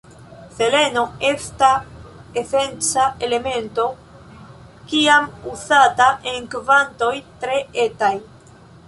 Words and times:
Seleno 0.57 1.03
esta 1.33 1.69
esenca 2.41 3.05
elemento 3.27 3.85
kiam 4.93 5.29
uzata 5.53 6.09
en 6.33 6.49
kvantoj 6.55 7.13
tre 7.45 7.61
etaj. 7.89 8.13